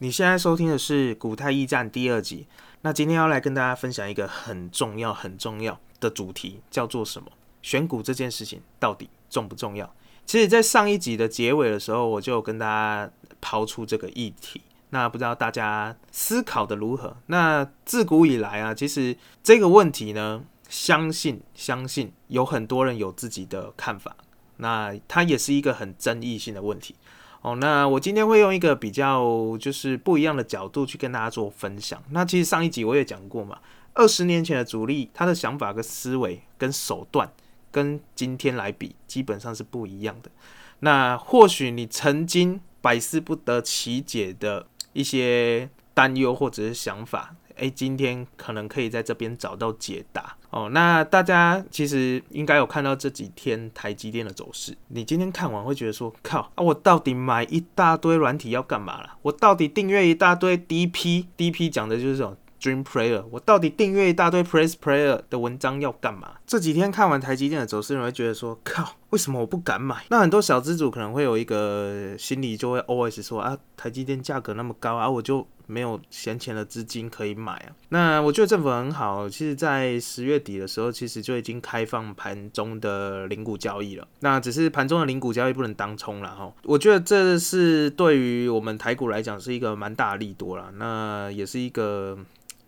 [0.00, 2.46] 你现在收听的是《古太驿站》第二集。
[2.82, 7.28] 那今天要来跟大家分享一个很重要、很重要的主题，叫做什么？
[7.62, 9.92] 选股这件事情到底重不重要？
[10.24, 14.62] 其实，在上一集的结尾的时候，我就跟大家抛出这个议题。
[14.90, 17.16] 那不知道大家思考的如何？
[17.26, 24.16] 那自古以来啊，其实这个问题呢，相信相信有很多人有自己的看法。
[24.60, 26.94] 那它也是一个很争议性的问题。
[27.42, 32.02] 哦，那我今天会用一个比较就是不一样的角度去跟大家做分享。
[32.10, 33.58] 那其实上一集我也讲过嘛，
[33.94, 37.30] 二十年前的主力，他的想法跟思维跟手段，
[37.70, 40.30] 跟今天来比，基本上是不一样的。
[40.80, 47.34] 那或许你曾经百思不得其解的一些担忧或者是想法。
[47.58, 50.70] 哎，今天可能可以在这边找到解答哦。
[50.72, 54.76] 那大家其实应该有看到这几天台积电的走势。
[54.88, 59.16] 你今天看完会觉得说，靠啊，我到底买一大堆软体要干嘛了？
[59.22, 63.24] 我到底订阅一大堆 DP？DP 讲的就是这种 Dream Player。
[63.30, 66.34] 我到底订阅一大堆 Press Player 的文章要干嘛？
[66.46, 70.04] 这几天看完台积电的走势，你会觉得说，靠，为什么我不敢买？
[70.10, 75.46] 那很多小资主可能会有一个心理，就会 always 说啊，台积电价格那么高啊，我就。
[75.68, 84.08] 没有闲钱的资金可以买啊，那我觉得政府很好，其实，在十月底的时候，其实就已经开放盘中的零股交易了。
[84.20, 86.50] 那只是盘中的零股交易不能当冲了哈。
[86.64, 90.72] 我觉得这是对于我们台股来讲是一个蛮大的利多了。
[90.76, 92.18] 那也是一个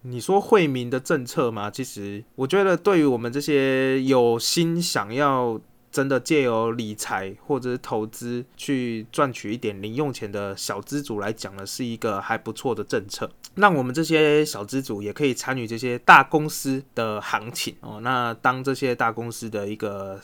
[0.02, 1.70] 你说惠民的政策嘛？
[1.70, 5.58] 其实我觉得对于我们这些有心想要。
[5.92, 13.30] 真的借由理财或者是投资去赚取一点零用钱的小资主来讲呢，是一个还不错的政策。
[13.56, 18.00] 让我们这些小资主也可以参与这些大公司的行情哦。
[18.00, 20.20] 那当这些大公司的一个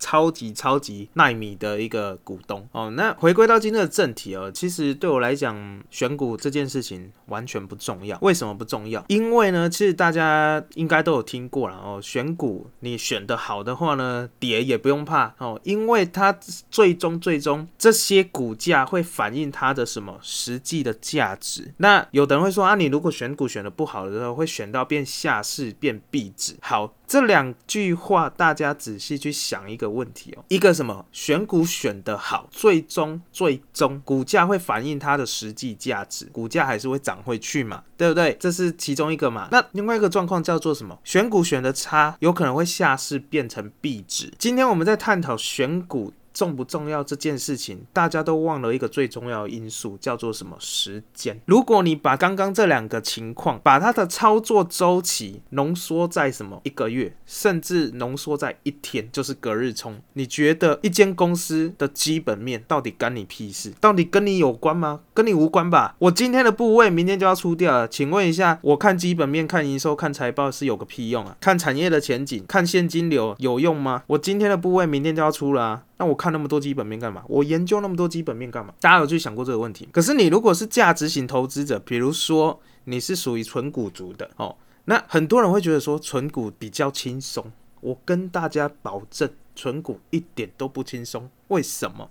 [0.00, 2.90] 超级超级耐米的一个股东哦。
[2.90, 8.18] 那回归到今天的正题哦，其实对我来讲，选股这件事情完全不重要。
[8.20, 9.04] 为什么不重要？
[9.06, 12.00] 因为呢，其实大家应该都有听过了哦。
[12.02, 16.32] 选股你选的好的话呢，跌也不不用怕哦，因为它
[16.68, 21.72] 最终最终这些股价会反映它的什么实际的价值。
[21.76, 26.56] 那有的人会说啊，你如果选股选的不好的时候，会选到变下市变壁纸。
[26.60, 26.92] 好。
[27.10, 30.44] 这两句话，大家仔细去想一个问题哦。
[30.46, 38.36] 一个什么选股选得好，最终最终股价会反映它的实际价值，股价还是会涨回去嘛，对不对？
[38.38, 39.48] 这是其中一个嘛。
[39.50, 40.96] 那另外一个状况叫做什么？
[41.02, 44.32] 选股选的差，有可能会下市变成壁纸。
[44.38, 46.12] 今天我们在探讨选股。
[46.40, 50.56] 重不重要这件事情，大家都忘了一个最重要的因素，叫做什么？
[50.58, 51.38] 时间。
[51.44, 60.00] 如果你把刚刚这两个情况，把它的操作周期浓缩在什么一个月，甚至浓缩在一天，就是隔日冲。
[60.14, 63.74] 你觉得一间公司的基本面到底干你屁事？
[63.78, 65.00] 到底跟你有关吗？
[65.12, 65.94] 跟你无关吧。
[65.98, 71.36] 我今天的部位明天就要出掉了，请问一下，我看基本面、看营收、看财报是有个屁用啊？
[71.38, 74.04] 看产业的前景、看现金流有用吗？
[74.06, 75.82] 我今天的部位明天就要出了啊。
[76.00, 77.22] 那我看那么多基本面干嘛？
[77.28, 78.72] 我研究那么多基本面干嘛？
[78.80, 79.86] 大家有去想过这个问题？
[79.92, 84.56] 可是你如果是价值型投资者，比如说你是属于纯股族的哦，
[84.86, 87.52] 那很多人会觉得说纯股比较轻松。
[87.82, 91.28] 我跟大家保证，纯股一点都不轻松。
[91.48, 92.08] 为什么？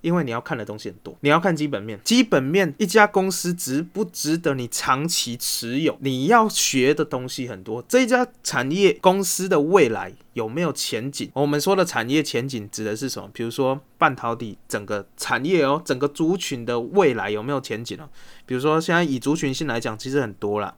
[0.00, 5.96] 因为你要看的东西很多，你要看基本面，基本面一家公司值不值得你长期持有？
[6.00, 11.30] 你要学的东西很多，这家产业公司的未来有没有前景？
[11.34, 13.28] 我们说的产业前景指的是什么？
[13.32, 18.08] 比如说半导体整个产业哦，整个族群的未来有没有前景哦？
[18.46, 20.74] 比如说现在以族群性来讲，其实很多啦。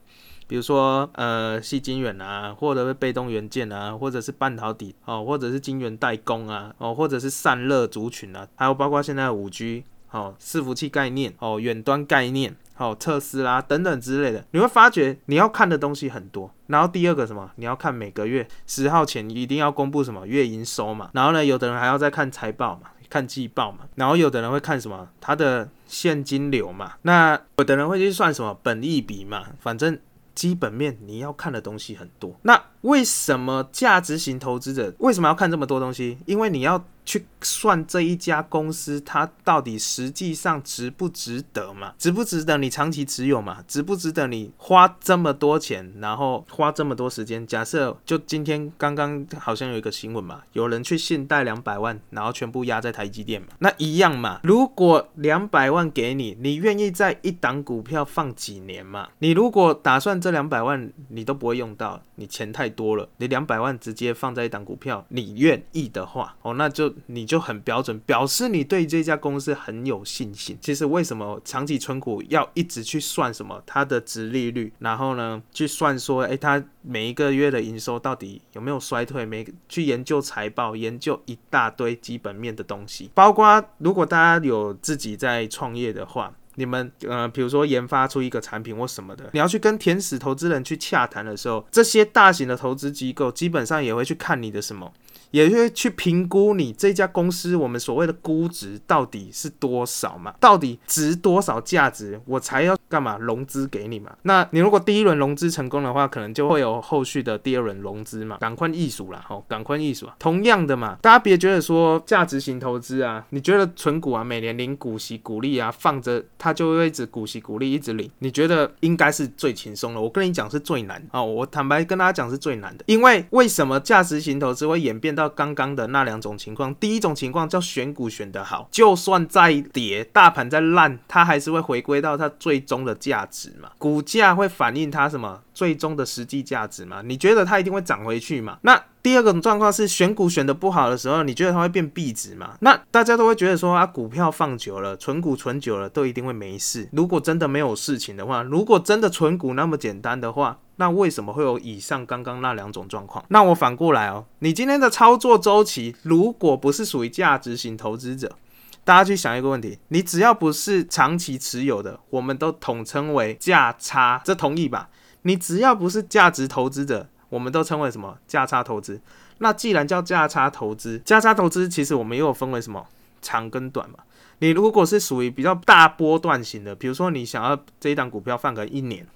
[0.51, 16.53] 比如说，呃，细晶圆啊，或者是被动元件啊，或者是半导体哦，或者是晶圆代工啊，哦，或者是散热族群啊，还有包括现在五 G 哦，伺服器概念哦，远端概念哦，特斯拉等等之类的，你会发觉你要看的东西很多。
[16.67, 21.11] 然后第二个什么，你要看每个月十号前一定要公布什么月营收嘛。
[21.13, 23.85] 然后呢，有的人还要再看财报嘛，看季报嘛。
[23.95, 26.95] 然后有的人会看什么，它的现金流嘛。
[27.03, 29.97] 那有的人会去算什么本益比嘛，反正。
[30.41, 36.17] 基本面你要看的东西很多，那为什么价值型投资者为什么要看这么多东西？
[36.25, 36.83] 因为你要。
[37.11, 41.93] 去算这一家公司，它到底实际上值不值得嘛？
[41.99, 43.65] 值不值得你长期持有嘛？
[43.67, 47.45] 值不值得你花这么多钱，然后花这么多时间？
[47.45, 54.39] 假设就今天刚刚好像有一个新闻嘛，有人去信贷两百万，然后全部压在台积电嘛，那一样嘛。
[54.45, 59.09] 如果两百万给你，你愿意在一档股票放几年嘛？
[59.19, 66.95] 你如果打算这两百万你都不会用到，你钱太多了，你两百万直接放在一档股票，你愿意的话，哦，那就。
[67.07, 70.57] 你就很标准，表示你对这家公司很有信心。
[70.61, 79.25] 其实为什么长期存股要一直去算什么它的值利率，然后呢去算说，诶，它每一个月的营收到底有没有衰退？
[79.25, 86.35] 每去研究财报，研究一大堆基本面的东西，包括如果大家有自己在创业的话。
[86.57, 94.93] 你们呃，比如说研发出一个产品或什么的，你要去跟天使投资人去洽谈的时候，这些大型的投资机构基本上也会去看你的什么。
[95.31, 100.35] 也会去评估你这家公司，我们所谓的估值到底是多少嘛？
[100.41, 104.11] 到底值多少价值，我才要干嘛融资给你嘛？
[104.23, 108.39] 那你如果第一轮融资成功的话，可能就会有后续的第二轮融资嘛？
[108.39, 110.17] 赶快艺术啦，吼，赶快艺术啊！
[110.19, 120.01] 同样的嘛，大家别觉得说价值型投资啊，你觉得存股啊，每年领股息股利啊，放着它就会一直股息股利一直领，你觉得应该是最轻松的？
[120.01, 121.23] 我跟你讲是最难啊！
[121.23, 125.20] 我坦白跟大家讲是最难的，因为为什么价值型投资会演变到？
[125.21, 133.71] 到刚刚的那两种情况，第一种情况叫选股选得好，就算再跌，大盘再烂，它还是会回归到它最终的价值嘛？
[133.77, 137.03] 股价会反映它什么最终的实际价值嘛？
[137.05, 138.59] 你觉得它一定会涨回去嘛？
[138.63, 142.57] 那第二个状况是选股选得不好的时候，你觉得它会变币值嘛？
[142.61, 146.89] 那大家都会觉得说啊，股票放久了，存股存久了都一定会没事。
[146.93, 150.59] 如果真的没有事情的话，如果真的存股那么简单的话。
[150.81, 153.23] 那为什么会有以上刚刚那两种状况？
[153.29, 158.35] 那我反过来哦，你今天的操作周期如果不是属于价值型投资者，
[158.83, 164.89] 大家去想一个问题：你只要不是长期持有的，我们都统称为价差，这同意吧？
[165.23, 169.03] 你只要不是价值投资者，我们都称为什么价差投资？
[169.37, 172.87] 那既然叫价差投资，价差投资其实我们又有分为什么
[173.21, 173.99] 长跟短嘛？
[174.39, 179.07] 你如果是属于比较大波段型的，比如说你想要这一档股票放个一年。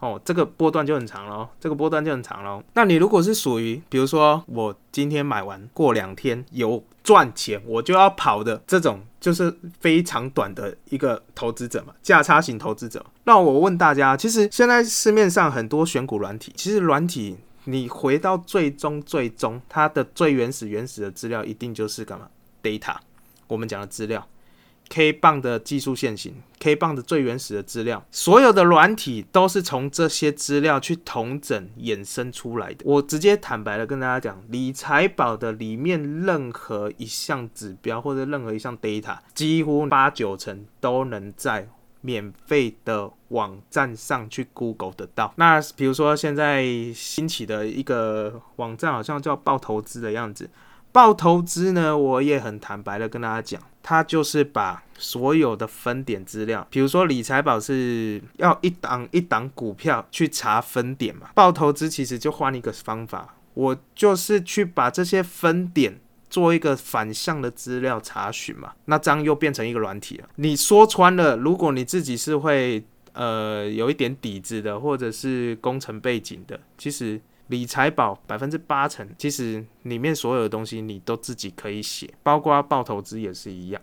[0.00, 2.62] 哦，这个波段就很长了，这个波段就很长了。
[2.72, 13.04] 那你如果是属于，比如说我今天买完，过两天有赚钱，我就要跑的这种，就是非常短的一个投资者嘛，价差型投资者。
[13.24, 22.26] 那我问大家，其实现在市面上很多选股软体，其实软体你回到最终最终它的最原始原始的资料，一定就是干嘛
[22.62, 22.96] ？data，
[23.46, 24.26] 我们讲的资料。
[24.90, 32.78] K 棒的技术线型，K 棒的最原始的资料，所有的软体都是从这些资料去统整衍生出来的。
[32.84, 41.68] 我直接坦白的跟大家讲，理财宝的里面任何一项指标或者任何一项 data，几乎八九成都能在
[42.00, 45.32] 免费的网站上去 Google 得到。
[45.36, 50.50] 那比如说现在兴起的一个网站，好像叫报投资的样子。
[50.92, 70.28] 报投资呢，我也很坦白的跟大家讲，它就是把所有的分点资料，比如说理财宝是要一档一档股票去查分点嘛，报投资其实就换一个方法，我就是去把这些分点做一个反向的资料查询嘛，那这样又变成一个软体了。
[70.36, 77.20] 你说穿了，如果你自己是会呃有一点底子的，或者是工程背景的，其实。
[77.50, 83.82] 理财宝百分之八成，其实里面所有的东西你都自己可以写，包括报投资也是一样，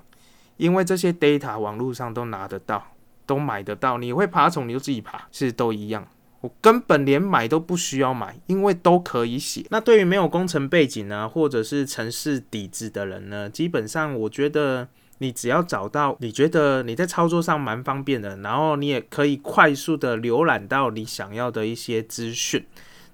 [0.55, 3.97] 因为这些 data 网络上都拿得到，都买得到。
[3.97, 6.07] 你会爬虫，你就自己爬，其实都一样。
[6.39, 9.65] 我根本连买都不需要买，因为都可以写。
[9.69, 14.87] 那对于没有工程背景呢，或者是城市底子的人呢，基本上我觉得
[15.17, 22.63] 你只要找到你觉得你在操作上蛮方便的，然后你也可以快速的浏览到你想要的一些资讯。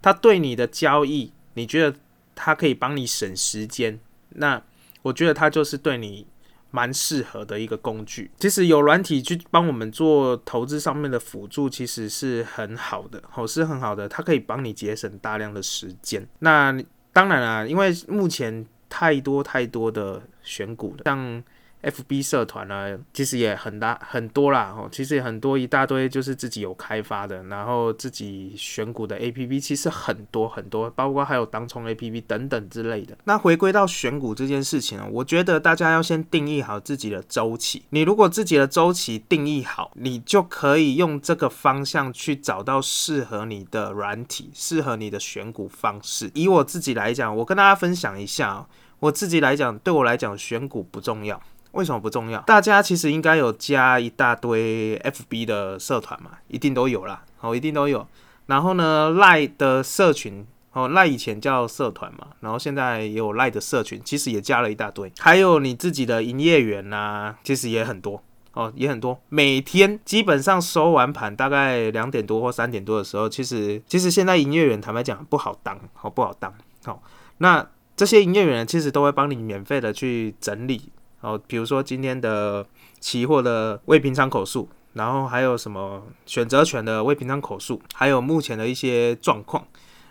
[0.03, 1.98] 他对你的交易，你觉得
[2.36, 4.00] 他可以帮你省时间？
[4.29, 4.62] 那
[5.01, 6.27] 我觉得他就是对你
[6.69, 8.29] 蛮适合的一个工具。
[8.38, 14.07] 其实有软体去帮我们做投资上面的辅助，其实是很好的，哦，是很好的。
[14.07, 16.27] 它可以帮你节省大量的时间。
[16.39, 16.77] 那
[17.12, 21.43] 当然啦，因为目前太多太多的选股了，像。
[21.84, 33.18] F B 社团呢，其实也很大很多啦，哦，其实也很多一大堆，就是自己有开发的，然后自己选股的 A P P，其实很多很多，包括还有当冲 A P P 等等之类的。
[33.25, 37.84] 那回归到选股这件事情啊，我觉得大家要先定义好自己的周期。
[37.90, 46.32] 你如果自己的周期定义好，你就可以用这个方向去找到适合你的软体，适合你的选股方式。
[46.34, 48.66] 以我自己来讲，我跟大家分享一下，
[49.00, 51.42] 我自己来讲，对我来讲选股不重要。
[51.74, 52.39] 为什么不重要？
[52.42, 58.08] 大家其实应该有加一大堆 FB 的社团嘛，一定都有啦，哦，一定都有。
[58.48, 65.12] 然后呢，赖的社群，哦，赖以前叫社团嘛，然后现在也有赖的社群，其实也加了一大堆。
[65.20, 68.22] 还有你自己的营业员呐，其实也很多，
[68.53, 69.20] 哦，也很多。
[69.30, 76.53] 每天基本上收完盘，大概两点多或三点多的时候，其实其实现在营业员坦白讲不好当，好不好当？
[76.86, 77.01] 好，
[77.38, 77.68] 那。
[77.96, 80.89] 这些营业员其实都会帮你免费的去整理
[81.24, 82.65] 哦，比如说今天的
[83.00, 89.65] 期货的未平仓口数，然后还有什么选择权的未平仓口数，还有目前的一些状况，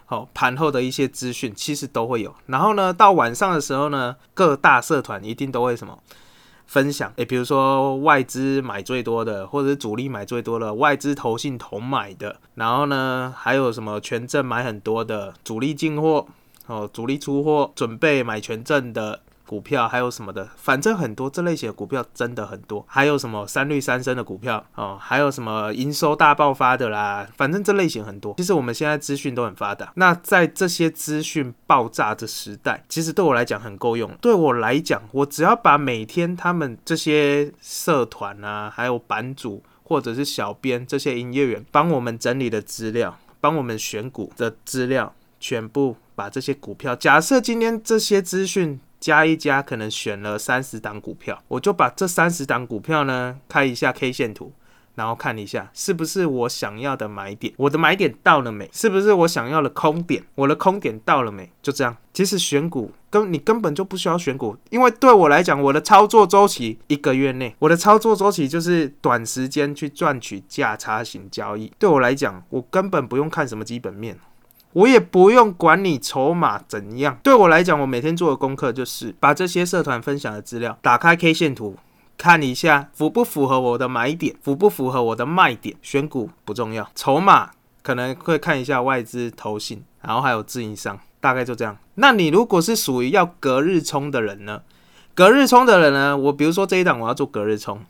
[0.07, 2.35] 好盘后的一些资讯，其实都会有。
[2.47, 5.99] 然后呢，到晚上的时候呢，各大社团一定都会什么？
[6.67, 16.27] 分享诶，比如说外资买最多的，或者是主力买最多的，外资投信同买的，然后呢，还有什么权证买很多的，主力进货
[16.69, 19.21] 哦，主力出货准备买权证的。
[19.53, 28.33] 股票还有什么的，反正很多这类型的股票真的很多，还有什么三绿三升的股票哦，还有什么营收大爆发的啦，反正这类型很多。
[28.39, 34.11] 其实我们现在资讯都很发达，那在这些资讯爆炸的时代，其实对我来讲很够用。
[34.23, 48.81] 对我来讲，我只要把每天他们这些社团啊，还有版主或者是小编这些营业员帮我们整理的资料，帮我们选股的资料，全部把这些股票，假设今天这些资讯。
[49.03, 54.53] 加一加，可能选了三十档股票，我就把这三十档股票呢开一下 K 线图，
[54.95, 58.71] 然后看一下是不是我想要的买点，我的买点到了没？
[58.73, 60.23] 是不是我想要的空点？
[60.37, 61.51] 我的空点到了没？
[61.61, 61.97] 就这样。
[62.13, 71.73] 其实选股根你根本就不需要选股，因为对我来讲，我的操作周期一个月内，我的操作周期就是短时间去赚取价差型交易。
[71.79, 74.17] 对我来讲，我根本不用看什么基本面。
[74.73, 81.77] 我也不用管你筹码怎样，对我来讲，我每天做的功课就是把这些社团分享的资料打开 K 线图
[82.17, 85.77] 看一下，符不符合我的买点，符不符合我的卖点。
[85.83, 87.51] 选股不重要，筹码
[87.83, 91.77] 可能会看一下外资、投信，然后还有自营商，大概就这样。
[91.97, 94.63] 那你如果是属于要隔日冲的人呢？
[95.15, 96.17] 隔日冲的人呢？
[96.17, 97.81] 我比如说这一档我要做隔日冲。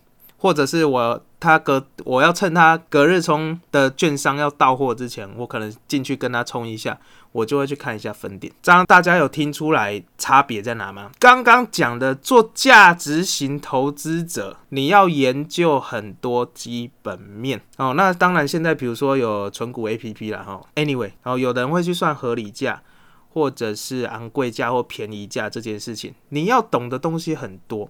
[0.42, 6.98] 或者是我他隔我要趁他隔日冲的券商要到货之前，我可能进去跟他冲一下，
[7.30, 8.52] 我就会去看一下分点。
[8.60, 11.12] 这样大家有听出来差别在哪吗？
[11.20, 17.94] 刚刚讲的做价值型投资者，你要研究很多基本面哦。
[17.94, 20.60] 那当然，现在比如说有纯股 A P P 了哈。
[20.74, 22.82] Anyway，然后有的人会去算合理价，
[23.28, 27.88] 或者是昂贵价或便宜价这件事情，你要懂的东西很多。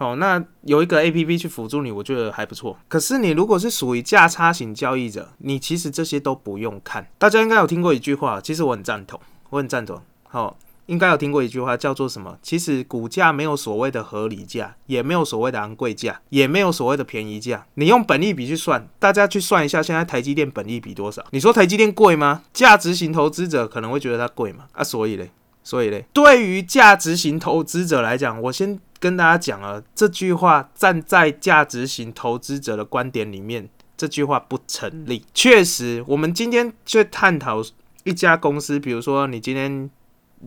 [0.00, 2.74] 哦，那有一个 A P P 去辅助你，我觉得还不错。
[2.88, 7.06] 可是你如果是属于价差型交易者，你其实这些都不用看。
[7.18, 10.00] 大家应该有听过一句话，其实我很赞同，我很赞同。
[10.26, 12.38] 好，应该有听过一句话，叫做什么？
[12.40, 17.66] 其实股价没有所谓的合理价，也没有所谓的昂贵价，也没有所谓的便宜价。
[17.74, 21.22] 你用本利比去算，大家去算一下，现在台积电本利比多少？
[21.32, 22.40] 你说台积电贵吗？
[22.54, 24.64] 价值型投资者可能会觉得它贵嘛？
[24.72, 25.30] 啊，所以嘞，
[25.62, 28.80] 所以嘞，对于价值型投资者来讲，我先。
[29.00, 35.24] 跟大家讲了这句话，站在价值型投资者的观点里面，这句话不成立。
[35.32, 37.62] 确实，我们今天去探讨
[38.04, 39.90] 一家公司，比如说你今天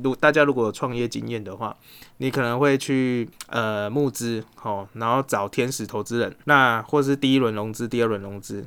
[0.01, 1.75] 如大家如果有创业经验的话，
[2.17, 8.65] 你可能会去呃募资，哦，然后找天使投资人，那或者是第一轮融资、第二轮融资。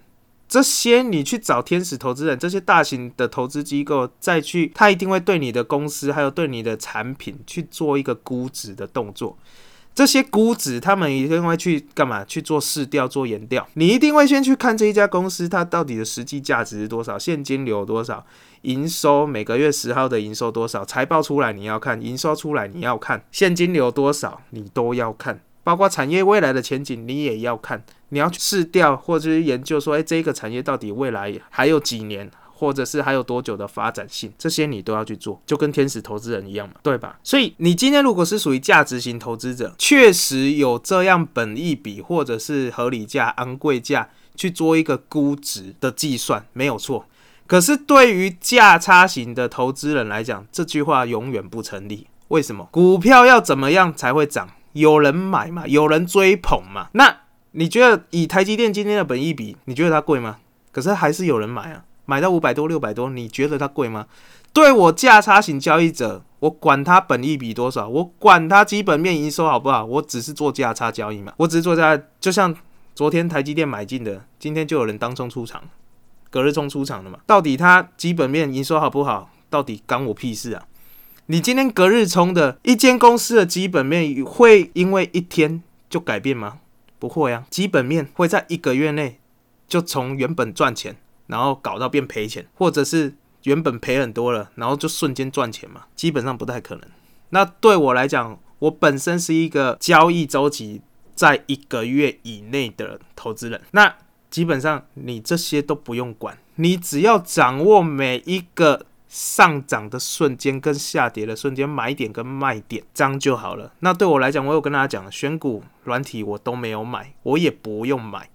[0.49, 9.37] 这些你去找天使投资人，这些大型的投资机构再去，他一定会对你的公司还有对你的产品去做一个估值的动作。
[9.97, 12.23] 这些估值，他们一定会去干嘛？
[12.23, 13.67] 去做市调、做研调。
[13.75, 18.23] 你一定会先去看这一家公司，它到底的实际价值是多少，现金流多少，
[18.61, 27.83] 营收每个月十号的营收多少，财报出来你要看，营收出来你要看，现金流多少你都要看，包括产业未来的前景你也要看。
[28.11, 32.31] 你要去试调或者是研究说，哎，这个产业到底未来还有几年？
[32.59, 37.19] 或者是还有多久的发展性，这些你都要去做，就跟天使投资人一样嘛，对吧？
[37.23, 47.07] 所以你今天如果是属于价值型投资者，确实有这样本益比或者是合理价、昂贵价去做一个估值的计算，没有错。
[47.47, 52.07] 可是对于价差型的投资人来讲，这句话永远不成立。
[52.29, 52.69] 为什么？
[52.73, 54.49] 股票要怎么样才会涨？
[54.73, 56.89] 有人买嘛，有人追捧嘛。
[56.93, 57.19] 那
[57.53, 60.39] 你觉得以台积电今天的本益比，你觉得它贵吗？
[60.73, 61.85] 可是还是有人买啊。
[62.07, 64.07] 买到五百多、六百多，你觉得它贵吗？
[64.53, 71.35] 对我价差型交易者，我管它本益比多少，我管它基本面营收好不好，我只是做价差交易嘛。
[71.37, 72.57] 我只是做价，就像
[72.95, 75.63] 昨天台积电买进的，今天就有人当冲出场，
[76.31, 77.19] 隔日冲出场的嘛。
[77.27, 80.65] 到底它基本面营收好不好，到底干我屁事啊？
[81.27, 86.61] 你今天隔日冲的一间公司的基本面会因为一天就改变吗？
[86.99, 89.19] 不会啊，基本面会在一个月内
[89.69, 90.97] 就从原本赚钱。
[91.27, 95.83] 然后搞到变赔钱，或者是原本赔很多了，然后就瞬间赚钱嘛？
[95.95, 96.85] 基本上不太可能。
[97.31, 100.81] 那对我来讲，我本身是一个交易周期
[101.15, 103.95] 在一个月以内的投资人，那
[104.31, 113.73] 基本上你这些都不用管，你只要掌握每一个上涨的瞬间跟下跌的瞬间，买点跟卖点，这样就好了。
[113.81, 118.29] 那对我来讲，我有跟大家讲，选股软体我都没有买，我也不用买，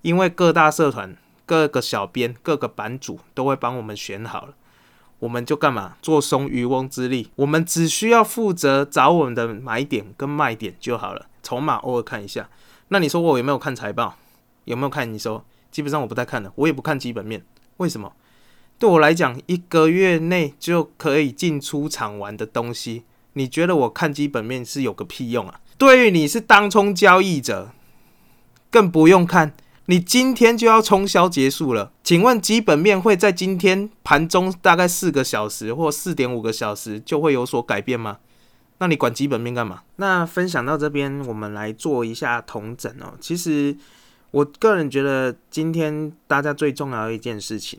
[0.00, 4.54] 因为各大社团、各个小编、各个版主都会帮我们选好了，
[5.18, 12.48] 我们就干嘛做松渔翁之利，我们只需要负责找我们的买点跟卖点就好了，筹码偶尔看一下。
[12.88, 14.16] 那你说我有没有看财报？
[14.64, 15.12] 有没有看？
[15.12, 17.44] 你说基本上我不太看的，我也不看基本面，
[17.78, 18.12] 为什么？
[18.78, 25.60] 对我来讲，一个月内就可以进出场玩的东西，你觉得我看基本面是有个屁用啊？
[25.78, 27.70] 对于你是当冲交易者，
[28.70, 29.54] 更不用看，
[29.92, 31.92] 你今天就要冲销结束了。
[32.02, 38.16] 请问基本面会在今天盘中大概四个小时或四点五个小时就会有所改变吗？
[38.78, 39.82] 那你管基本面干嘛？
[39.96, 43.12] 那分享到这边，我们来做一下同整哦。
[43.20, 43.76] 其实
[44.30, 47.78] 我个人觉得，今天大家最重要的一件事情。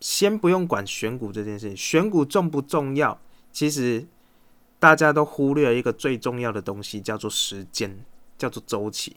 [0.00, 3.20] 先不用管选股这件事情，选股重不重要？
[3.52, 4.06] 其实
[4.78, 7.98] 大家都忽略了一个最重要的东西，叫做时间，
[8.38, 9.14] 叫做周期。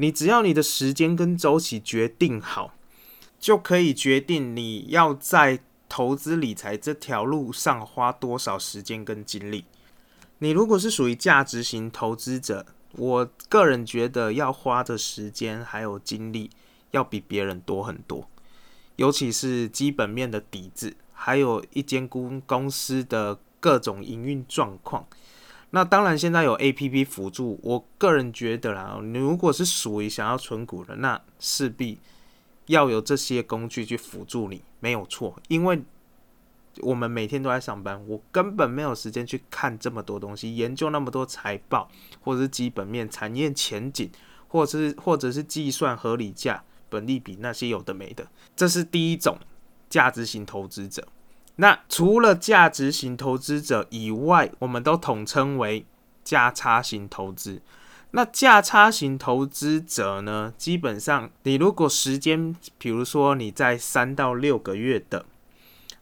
[0.00, 2.74] 你只要你的时间跟周期决定好，
[3.38, 9.66] 就可以决定你要在投资理财这条路上花多少时间跟精力。
[10.38, 16.48] 你如果是属于价值型投资者，我个人觉得要花的时间还有精力
[16.92, 18.26] 要比别人多很多。
[18.96, 25.06] 尤其是基本面的底子，还有一间公公司的各种营运状况。
[25.70, 31.98] 那当然，现在有 A P P 辅助，我个人觉得啦，你如果是属于想要存股的，那势必
[32.66, 35.40] 要有这些工具去辅助你，没有错。
[35.48, 35.82] 因为
[36.82, 41.88] 我们每天都在上班，我根本没有时间去看这么多东西，研究那么多财报，
[42.20, 44.10] 或者是基本面、产业前景，
[44.48, 46.64] 或者是或者是计算合理价。
[46.88, 49.38] 本利比那些有的没的，这是第一种
[49.88, 51.06] 价值型投资者。
[51.60, 55.84] 那除了价值型投资者以外，我们都统称为
[56.24, 57.60] 价差型投资。
[58.12, 65.26] 那价差型投资者呢，基本上你如果时间，比如说你在三到六个月的，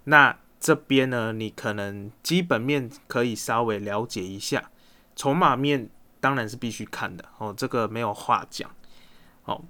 [0.05, 4.71] 那这边呢，你可能基本面可以稍微了解一下，
[5.17, 8.71] 筹码面当然是必须看的哦，这个没有话讲。
[9.45, 9.63] 哦，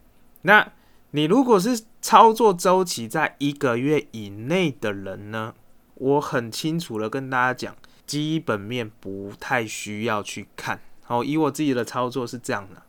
[0.42, 0.72] 那。
[1.12, 5.54] 你如果是操作周期在一个月以内的人呢，
[5.98, 10.80] 我很清楚的跟大家讲，基本面不太需要去看。
[11.02, 12.82] 好，以我自己的操作是这样的。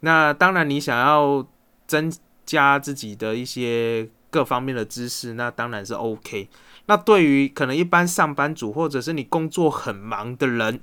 [0.00, 1.46] 那当然，你想要
[1.86, 2.12] 增
[2.44, 6.48] 加自己的一些各方面的知识，那当然是 OK。
[6.86, 10.80] 那对于可能一般上班族或者是你工作很忙的人，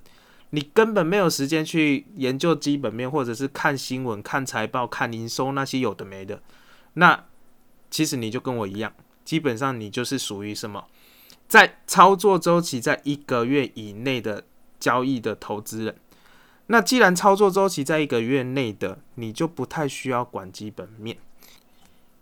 [0.51, 6.41] 你根本没有时间去研究基本面，或者是看新闻、看财报、看营收那些有的没的。
[6.93, 7.25] 那
[7.89, 10.85] 其实你就跟我一样，基本上你就是属于什么，
[11.47, 14.43] 在操作周期在一个月以内的
[14.79, 15.95] 交易的投资人。
[16.67, 21.17] 那既然操作周期在一个月内的，你就不太需要管基本面，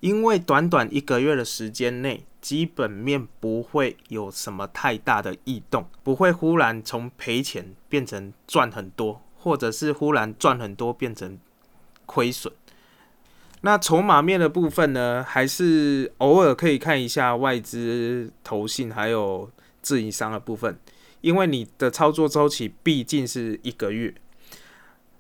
[0.02, 11.40] 因为短短一个月的时间内，基本面不会有什么太大的异动，不会忽然从赔钱变成赚很多，或者是忽然赚很多变成
[12.06, 12.52] 亏损。
[13.66, 19.50] 那筹码面的部分呢，还是偶尔可以看一下外资投信还有
[19.82, 20.78] 自营商的部分，
[21.22, 24.14] 因为你的操作周期毕竟是一个月。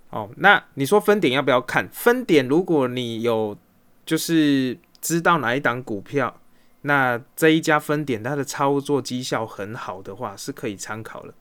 [0.10, 1.88] 哦，那你说分点要不要看？
[1.88, 3.58] 分点如果你有
[4.06, 6.41] 就是知道哪一档股票，
[6.82, 11.34] 那这一家分点它的操作绩效很好的话，是可以参考的。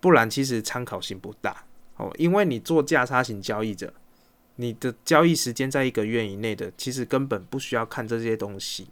[0.00, 1.64] 不然其实参考性不大
[1.98, 3.92] 哦，因为你做价差型交易者。
[4.56, 8.88] 你的交易时间在一个月以内的，其实根本不需要看这些东西。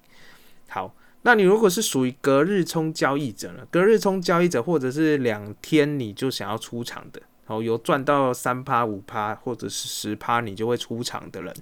[0.69, 3.67] 好，那你如果是属于隔日冲交易者呢？
[3.71, 11.55] 隔日冲交易者，或者是两天你就想要出场的，哦，有赚到三趴五趴或者是十趴，你就会出场的人，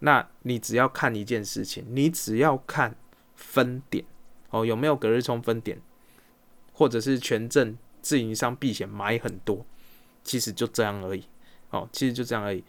[0.00, 2.94] 那你只要看一件事情，你只要看
[3.34, 4.04] 分点，
[4.50, 5.80] 哦，有没有隔日冲分点，
[6.72, 9.66] 或者是权证自营商避险买很多，
[10.22, 11.24] 其实就这样而已。
[11.70, 12.64] 哦，其实就这样而已。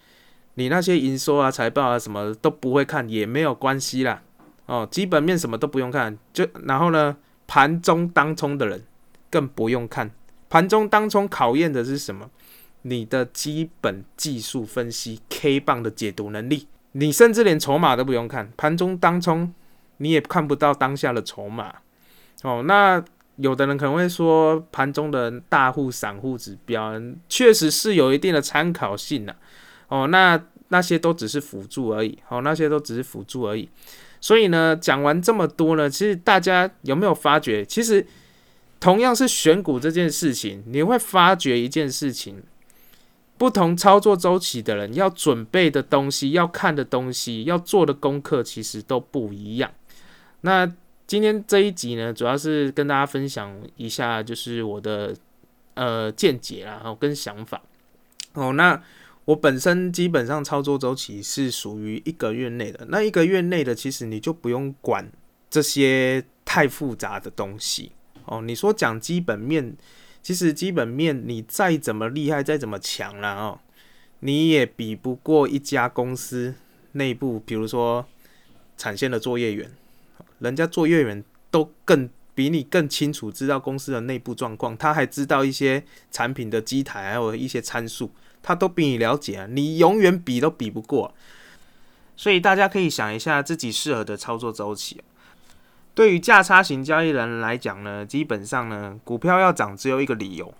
[0.56, 4.22] 你那些营收啊、财报啊什么都不会看也没有关系啦，
[4.66, 7.16] 哦，基本面什么都不用看，就然后呢，
[7.48, 8.84] 盘中当冲的人
[9.30, 10.12] 更不用看，
[10.50, 12.30] 盘中当冲考验的是什么？
[12.82, 19.54] 你的基本技术分析、K 棒的解读能力，你甚至连筹码都不用看，盘中当冲
[19.98, 21.76] 你也看不到当下的筹码，
[22.44, 23.04] 哦，那
[23.38, 26.94] 有的人可能会说，盘中的大户、散户指标
[27.30, 29.36] 确实是有一定的参考性的。
[29.90, 32.18] 哦，那那些都只是辅助而已。
[32.26, 33.68] 好，那些都只是辅助而已。
[34.22, 38.06] 所以呢，讲完这么多呢，其实大家有没有发觉，其实
[38.80, 42.42] 同样是选股这件事情，你会发觉一件事情：
[43.38, 49.72] 不同操作周期的人要准备的东西、要看的东西、要做的功课，其实都不一样。
[50.42, 50.70] 那
[51.08, 55.16] 今天这一集呢，主要是跟大家分享一下，就是我的
[55.74, 57.62] 呃见解啦，然后跟想法。
[58.34, 58.80] 哦，那
[59.30, 65.08] 我本身基本上操作周期是属于一个月内的，那一个月内的，其实你就不用管
[65.52, 67.92] 这些太复杂的东西。
[68.26, 69.78] 哦，你说讲基本面，
[70.24, 73.60] 其实基本面你再怎么厉害，再怎么强了哦，
[74.22, 76.56] 你也比不过一家公司
[76.94, 78.08] 内部，比如说
[78.78, 79.70] 产线的作业员。
[80.40, 88.10] 人家作业员都更比你更清楚知道公司的内部状况，他还知道一些产品的机台，还有一些参数，
[88.42, 89.48] 他都比你了解啊！
[89.50, 91.14] 你永远比都比不过。
[92.16, 95.02] 所以大家可以想一下自己适合的操作周期。
[95.94, 100.54] 对于价差型交易人来讲呢，基本上呢，股票要涨只有一个理由，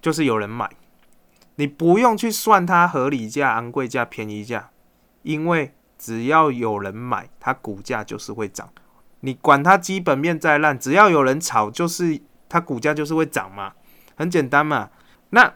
[0.00, 0.70] 就是有人买。
[1.56, 4.70] 你不用去算它合理价、昂贵价、便宜价，
[5.22, 8.70] 因为只要有人买，它股价就是会涨。
[9.20, 13.74] 你管它基本面再烂，只要有人炒，就是它股价就是会涨嘛，
[14.16, 14.90] 很简单嘛。
[15.30, 15.54] 那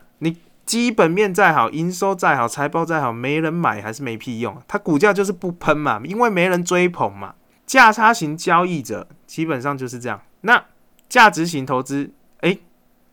[0.66, 7.36] 基本面再好，营收再好，财报再好，没人买还是没屁用，它股价就是不喷嘛，因为没人追捧嘛。
[7.64, 10.20] 价差型交易者基本上就是这样。
[10.42, 10.64] 那
[11.08, 12.60] 价值型投资，诶，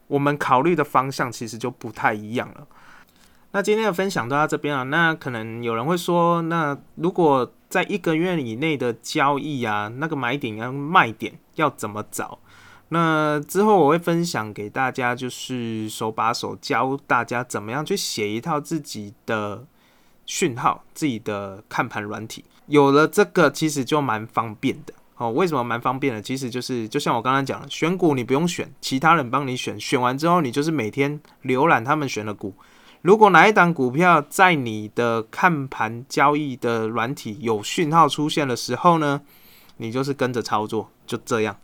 [0.07, 2.67] 我们考虑的方向其实就不太一样了。
[3.51, 12.39] 那今天的分享到这边啊，那可能有人会说，那如果在一个月以内的交易啊，那个买点跟卖点要怎么找？
[12.93, 19.65] 那之后我会分享给大家，就是手把手教大家怎么样去写一套自己的
[20.27, 22.45] 讯号、自己的看盘软体。
[22.67, 25.31] 有了这个，其实就蛮方便的哦。
[25.31, 26.21] 为什么蛮方便的？
[26.21, 32.53] 其实就是就像我刚刚讲的，选股你不用选，其他人帮你选，选完之后你就是每天浏览他们选的股。
[33.01, 39.19] 如果哪一档股票在你的看盘交易的软体有讯号出现的时候呢，
[39.77, 41.57] 你就是跟着操作，就这样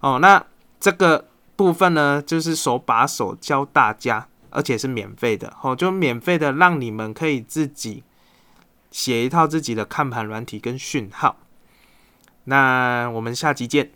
[0.00, 0.18] 哦。
[0.18, 0.44] 那
[0.80, 8.02] 这个部分呢，就是手把手教大家，而且是免费的哦，就免费的让你们可以自己
[8.90, 11.36] 写一套自己的看盘软体跟讯号。
[12.44, 13.92] 那我们下集见。